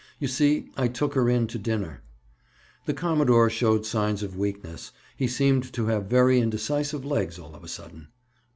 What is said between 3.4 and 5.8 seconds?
showed signs of weakness. He seemed